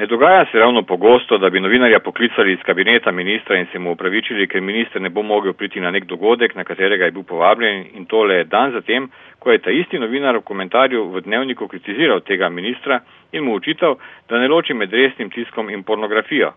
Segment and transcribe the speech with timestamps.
[0.00, 3.92] Ne dogaja se ravno pogosto, da bi novinarja poklicali iz kabineta ministra in se mu
[3.92, 7.84] upravičili, ker minister ne bo mogel priti na nek dogodek, na katerega je bil povabljen
[7.94, 12.48] in tole dan zatem, ko je ta isti novinar v komentarju v dnevniku kritiziral tega
[12.48, 13.00] ministra
[13.32, 16.52] in mu učital, da ne loči med resnim tiskom in pornografijo.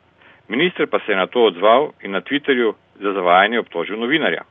[0.48, 4.48] Minister pa se je na to odzval in na Twitterju za zavajanje obtožil novinarja.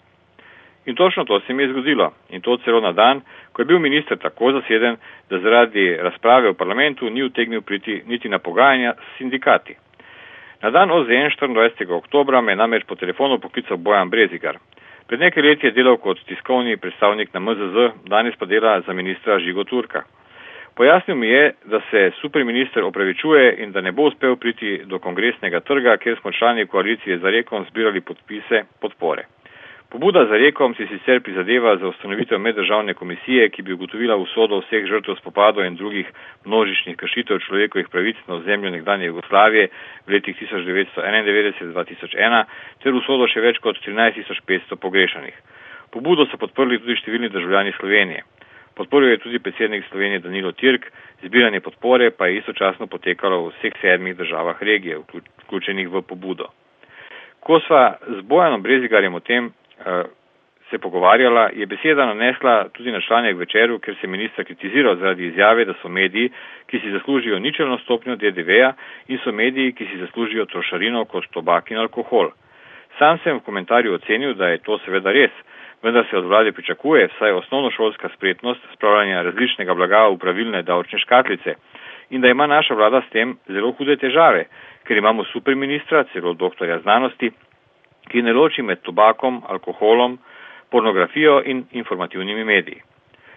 [0.86, 2.12] In točno to se mi je zgodilo.
[2.30, 3.20] In to celo na dan,
[3.52, 4.96] ko je bil minister tako zaseden,
[5.30, 9.74] da zaradi razprave v parlamentu ni utegnil priti niti na pogajanja s sindikati.
[10.62, 11.92] Na dan OZN 24.
[11.92, 14.58] oktobra me je namreč po telefonu poklical Bojan Brezigar.
[15.06, 19.38] Pred nekaj leti je delal kot tiskovni predstavnik na MZZ, danes pa dela za ministra
[19.38, 20.02] Žigo Turka.
[20.74, 25.60] Pojasnil mi je, da se superminister opravičuje in da ne bo uspel priti do kongresnega
[25.60, 29.26] trga, kjer smo člani koalicije za rekom zbirali podpise podpore.
[29.92, 34.86] Pobuda za rekom si sicer prizadeva za ustanovitev meddržavne komisije, ki bi ugotovila usodo vseh
[34.88, 36.06] žrtev spopadov in drugih
[36.44, 39.68] množičnih kršitev človekovih pravic na ozemlju nekdanje Jugoslavije
[40.06, 42.44] v letih 1991-2001
[42.82, 45.34] ter usodo še več kot 13.500 pogrešanih.
[45.92, 48.24] Pobudo so podprli tudi številni državljani Slovenije.
[48.74, 50.88] Podporil je tudi predsednik Slovenije Danilo Tirk,
[51.20, 55.04] zbiranje podpore pa je istočasno potekalo v vseh sedmih državah regije,
[55.44, 56.48] vključenih v pobudo.
[57.44, 59.52] Ko sva z Bojanom Brezigarjem o tem
[60.72, 65.64] se pogovarjala, je beseda nanesla tudi na članek večeru, ker se minister kritiziral zaradi izjave,
[65.64, 66.30] da so mediji,
[66.66, 68.72] ki si zaslužijo ničelno stopnjo DDV-ja
[69.08, 72.30] in so mediji, ki si zaslužijo trošarino kot tobak in alkohol.
[72.98, 75.30] Sam sem v komentarju ocenil, da je to seveda res,
[75.82, 81.54] vendar se od vlade pričakuje vsaj osnovnošolska spretnost spravljanja različnega blaga v pravilne davčne škatlice
[82.10, 84.44] in da ima naša vlada s tem zelo hude težave,
[84.84, 87.30] ker imamo superministra, celo doktorja znanosti,
[88.08, 90.18] ki ne loči med tobakom, alkoholom,
[90.70, 92.82] pornografijo in informativnimi mediji.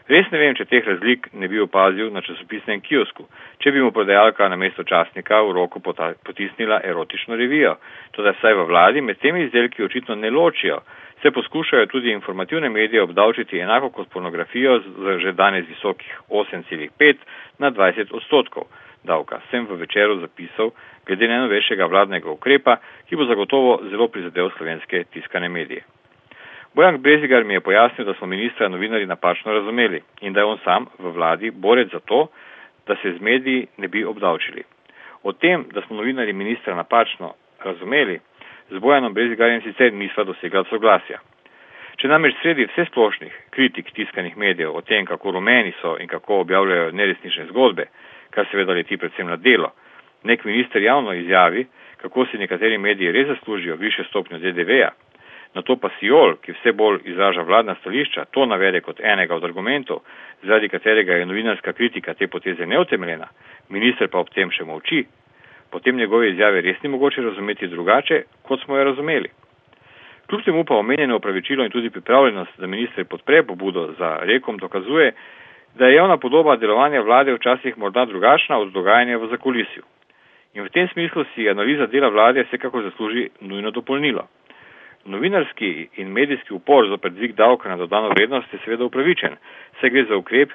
[0.05, 3.25] Res ne vem, če teh razlik ne bi opazil na časopisnem kiosku,
[3.57, 7.73] če bi mu prodajalka na mesto časnika v roko potisnila erotično revijo.
[8.13, 10.83] Toda saj v vladi med temi izdelki očitno ne ločijo,
[11.25, 17.15] se poskušajo tudi informativne medije obdavčiti enako kot pornografijo z že danes visokih 8,5
[17.57, 18.69] na 20 odstotkov
[19.05, 19.41] davka.
[19.51, 20.71] Sem v večeru zapisal,
[21.05, 22.77] glede najnovejšega vladnega ukrepa,
[23.09, 25.83] ki bo zagotovo zelo prizadel slovenske tiskane medije.
[26.75, 30.57] Bojan Brezigar mi je pojasnil, da smo ministra novinari napačno razumeli in da je on
[30.63, 32.27] sam v vladi borec za to,
[32.87, 34.63] da se z mediji ne bi obdavčili.
[35.23, 37.33] O tem, da smo novinari ministra napačno
[37.63, 38.19] razumeli,
[38.69, 41.19] z Bojanom Brezigarjem sicer nisva dosegla soglasja.
[41.95, 46.41] Če namreč sredi vse splošnih kritik tiskanih medijev o tem, kako rumeni so in kako
[46.43, 47.85] objavljajo neresnične zgodbe,
[48.29, 49.71] kar seveda leti predvsem na delo,
[50.23, 51.65] nek minister javno izjavi,
[52.01, 54.89] kako si nekateri mediji res zaslužijo više stopnjo DDV-ja,
[55.55, 59.43] na to pa Siol, ki vse bolj izraža vladna stališča, to navede kot enega od
[59.43, 60.01] argumentov,
[60.43, 63.27] zaradi katerega je novinarska kritika te poteze neutemeljena,
[63.69, 65.05] minister pa ob tem še molči,
[65.71, 69.31] potem njegove izjave res ni mogoče razumeti drugače, kot smo jo razumeli.
[70.27, 75.11] Kljub temu pa omenjeno opravičilo in tudi pripravljenost, da minister podpre pobudo za rekom, dokazuje,
[75.75, 79.83] da je javna podoba delovanja vlade včasih morda drugačna od dogajanja v zakulisju.
[80.53, 84.27] In v tem smislu si analiza dela vlade vsekako zasluži nujno dopolnilo.
[85.05, 89.35] Novinarski in medijski upor za predvig davka na dodano vrednost je seveda upravičen,
[89.81, 90.49] saj gre za ukrep,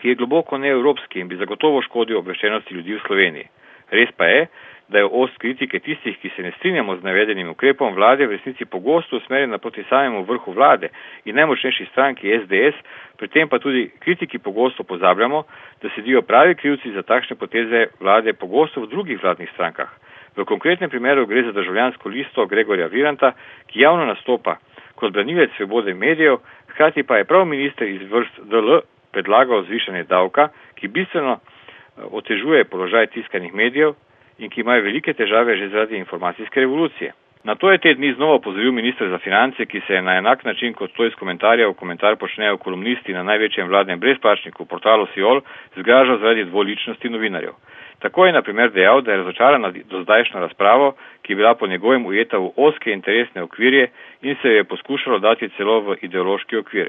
[0.00, 3.48] ki je globoko neevropski in bi zagotovo škodil obveščenosti ljudi v Sloveniji.
[3.90, 4.46] Res pa je,
[4.88, 8.64] da je ost kritike tistih, ki se ne strinjamo z navedenim ukrepom vlade, v resnici
[8.64, 10.88] pogosto usmerjena proti samemu vrhu vlade
[11.24, 12.76] in najmočnejši stranki SDS,
[13.16, 15.44] pri tem pa tudi kritiki pogosto pozabljamo,
[15.82, 19.88] da sedijo pravi krivci za takšne poteze vlade pogosto v drugih vladnih strankah.
[20.36, 23.32] V konkretnem primeru gre za državljansko listo Gregorja Viranta,
[23.66, 24.56] ki javno nastopa
[24.94, 30.48] kot branilec svobode medijev, hkrati pa je prav minister iz vrst DL predlagal zvišanje davka,
[30.74, 33.94] ki bistveno eh, otežuje položaj tiskanih medijev
[34.38, 37.12] in ki imajo velike težave že zaradi informacijske revolucije.
[37.44, 40.44] Na to je te dni znova pozoril ministr za finance, ki se je na enak
[40.44, 45.40] način kot to iz komentarja v komentar počnejo kolumnisti na največjem vladnem brezplačniku portalu Siol
[45.76, 47.52] zgražal zaradi dvoličnosti novinarjev.
[47.98, 51.66] Tako je na primer dejal, da je razočaran na dozdajšnjo razpravo, ki je bila po
[51.66, 53.88] njegovem ujeta v oske interesne okvirje
[54.22, 56.88] in se je poskušalo dati celo v ideološki okvir.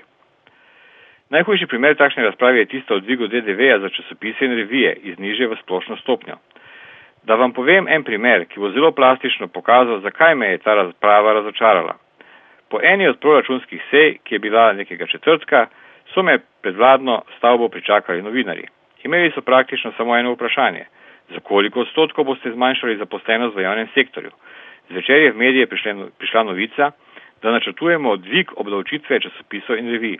[1.29, 5.47] Najhujši primer takšne razprave je tisto o dvigu DDV-ja za časopise in revije iz niže
[5.47, 6.35] v splošno stopnjo.
[7.25, 11.33] Da vam povem en primer, ki bo zelo plastično pokazal, zakaj me je ta razprava
[11.33, 11.95] razočarala.
[12.69, 15.67] Po eni od proračunskih sej, ki je bila nekega četrtka,
[16.13, 18.67] so me pred vladno stavbo pričakali novinari.
[19.03, 20.85] Imeli so praktično samo eno vprašanje.
[21.29, 24.31] Za koliko odstotkov boste zmanjšali zaposlenost v javnem sektorju?
[24.89, 26.91] Zvečer je v medije prišla, prišla novica,
[27.41, 30.17] da načrtujemo dvig obdavčitve časopisov in revij.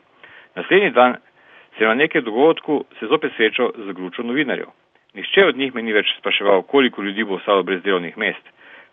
[0.56, 1.16] Naslednji dan
[1.78, 4.68] se na nekaj dogodku se zopet srečal z gručo novinarjev.
[5.16, 8.44] Nihče od njih me ni več spraševal, koliko ljudi bo ostalo brez delovnih mest.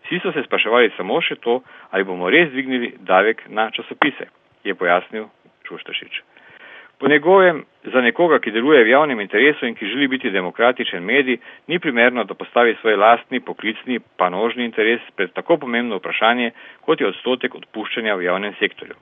[0.05, 1.61] Vsi so se spraševali samo še to,
[1.91, 4.29] ali bomo res dvignili davek na časopise,
[4.65, 5.27] je pojasnil
[5.67, 6.23] Šuštašič.
[7.03, 11.41] Po njegovem, za nekoga, ki deluje v javnem interesu in ki želi biti demokratičen medij,
[11.67, 16.53] ni primerno, da postavi svoj lastni, poklicni, panožni interes pred tako pomembno vprašanje,
[16.87, 18.95] kot je odstotek odpuščanja v javnem sektorju.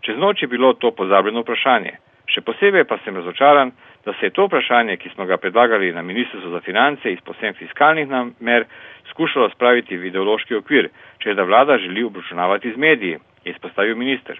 [0.00, 1.96] Čez noč je bilo to pozabljeno vprašanje.
[2.28, 3.72] Še posebej pa sem razočaran,
[4.06, 7.58] da se je to vprašanje, ki smo ga predlagali na Ministrstvu za finance iz posebn
[7.58, 8.64] fiskalnih namer,
[9.10, 10.88] skušalo spraviti v ideološki okvir,
[11.18, 14.38] če da vlada želi obračunavati z mediji, je izpostavil minister.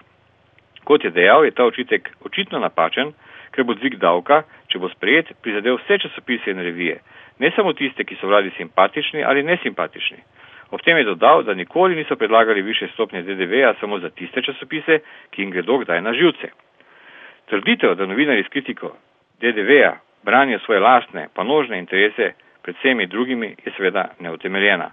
[0.83, 3.11] Kot je dejal, je ta očitek očitno napačen,
[3.51, 7.01] ker bo dvig davka, če bo sprejet, prizadel vse časopise in revije,
[7.39, 10.17] ne samo tiste, ki so vladi simpatični ali nesimpatični.
[10.71, 14.99] Ob tem je dodal, da nikoli niso predlagali više stopnje DDV-ja samo za tiste časopise,
[15.31, 16.51] ki jim gredo kdaj na živce.
[17.49, 18.95] Trditev, da novinari s kritiko
[19.41, 24.91] DDV-ja branijo svoje lastne, pa nožne interese pred vsemi drugimi, je seveda neutemeljena.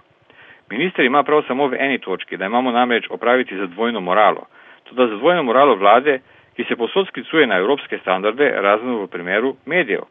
[0.69, 4.47] Minister ima prav samo v eni točki, da imamo namreč opraviti za dvojno moralo
[4.85, 6.19] tudi za dvojno moralo vlade,
[6.55, 10.05] ki se posod sklicuje na evropske standarde, razen v primeru medijev.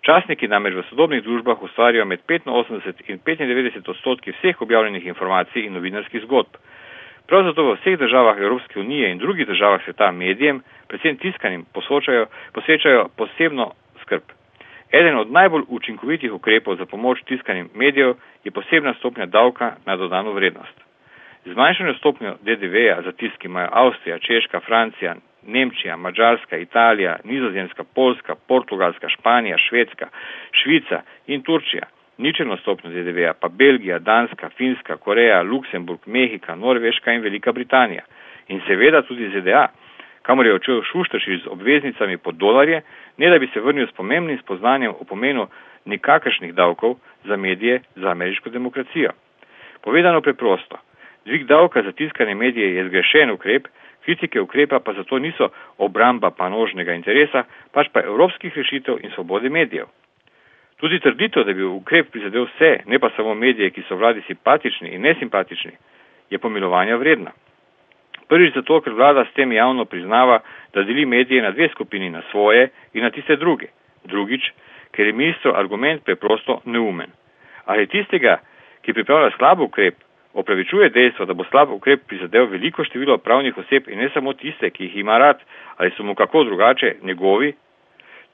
[0.00, 5.72] Časniki namreč v sodobnih družbah ustvarjajo med 85 in 95 odstotki vseh objavljenih informacij in
[5.72, 6.56] novinarskih zgodb.
[7.26, 11.64] Prav zato v vseh državah Evropske unije in drugih državah sveta medijem, predvsem tiskanim,
[12.52, 13.72] posvečajo posebno
[14.02, 14.22] skrb.
[14.92, 20.32] Eden od najbolj učinkovitih ukrepov za pomoč tiskanim medijev je posebna stopnja davka na dodano
[20.32, 20.84] vrednost.
[21.44, 25.14] Zmanjšanje stopnjo DDV-ja za tisk, imajo Avstrija, Češka, Francija,
[25.46, 30.08] Nemčija, Mačarska, Italija, Nizozemska, Poljska, Portugalska, Španija, Švedska,
[30.52, 31.86] Švica in Turčija.
[32.18, 38.02] Ničelno stopnjo DDV-ja pa Belgija, Danska, Finska, Koreja, Luksemburg, Mehika, Norveška in Velika Britanija.
[38.48, 39.66] In seveda tudi ZDA,
[40.22, 42.82] kamor je očel Šuštaši z obveznicami pod dolarje,
[43.16, 45.46] ne da bi se vrnil s pomembnim spoznanjem o pomenu
[45.84, 49.10] nikakršnih davkov za medije za ameriško demokracijo.
[49.82, 50.78] Povedano preprosto,
[51.24, 53.66] Dvig davka za tiskane medije je zgrešen ukrep,
[54.04, 59.86] kritike ukrepa pa zato niso obramba panožnega interesa, pač pa evropskih rešitev in svobode medijev.
[60.76, 64.94] Tudi trditev, da bi ukrep prizadel vse, ne pa samo medije, ki so vladi simpatični
[64.94, 65.72] in nesimpatični,
[66.30, 67.30] je pomilovanja vredna.
[68.28, 70.40] Prvič zato, ker vlada s tem javno priznava,
[70.74, 73.68] da deli medije na dve skupini, na svoje in na tiste druge.
[74.04, 74.50] Drugič,
[74.92, 77.12] ker je ministro argument preprosto neumen.
[77.64, 78.38] Ali tistega,
[78.82, 79.94] ki pripravlja slab ukrep,
[80.34, 84.70] opravičuje dejstvo, da bo slab ukrep prizadel veliko število pravnih oseb in ne samo tiste,
[84.70, 85.38] ki jih ima rad
[85.76, 87.52] ali so mu kako drugače njegovi.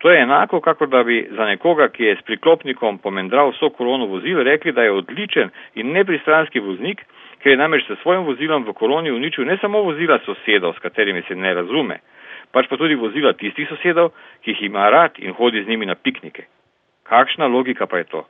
[0.00, 4.06] To je enako, kako da bi za nekoga, ki je s priklopnikom pomendral vso kolono
[4.06, 7.04] vozil, rekli, da je odličen in nepristranski voznik,
[7.42, 11.22] ker je namreč s svojim vozilom v koloni uničil ne samo vozila sosedov, s katerimi
[11.28, 11.98] se ne razume,
[12.52, 15.94] pač pa tudi vozila tistih sosedov, ki jih ima rad in hodi z njimi na
[15.94, 16.46] piknike.
[17.04, 18.24] Kakšna logika pa je to?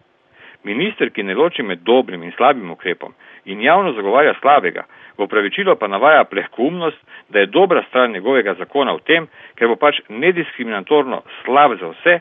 [0.65, 3.15] Minister, ki ne loči med dobrim in slabim ukrepom
[3.45, 4.85] in javno zagovarja slabega,
[5.19, 6.99] v pravičilo pa navaja plehkumnost,
[7.29, 12.21] da je dobra stran njegovega zakona v tem, ker bo pač nediskriminatorno slab za vse,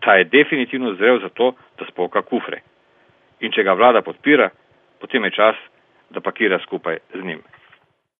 [0.00, 2.62] ta je definitivno zrel za to, da spoka kufre.
[3.40, 4.50] In če ga vlada podpira,
[5.00, 5.56] potem je čas,
[6.10, 7.42] da pakira skupaj z njim.